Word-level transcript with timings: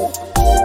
Oh, 0.00 0.57